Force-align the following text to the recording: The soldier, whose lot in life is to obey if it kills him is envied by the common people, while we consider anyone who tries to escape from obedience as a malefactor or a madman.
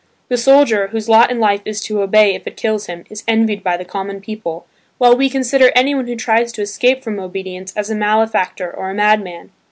The 0.29 0.37
soldier, 0.37 0.87
whose 0.87 1.07
lot 1.07 1.29
in 1.29 1.39
life 1.39 1.61
is 1.63 1.79
to 1.81 2.01
obey 2.01 2.33
if 2.33 2.47
it 2.47 2.57
kills 2.57 2.87
him 2.87 3.03
is 3.11 3.23
envied 3.27 3.61
by 3.63 3.77
the 3.77 3.85
common 3.85 4.19
people, 4.19 4.65
while 4.97 5.15
we 5.15 5.29
consider 5.29 5.71
anyone 5.75 6.07
who 6.07 6.15
tries 6.15 6.51
to 6.53 6.63
escape 6.63 7.03
from 7.03 7.19
obedience 7.19 7.71
as 7.77 7.91
a 7.91 7.95
malefactor 7.95 8.75
or 8.75 8.89
a 8.89 8.95
madman. 8.95 9.51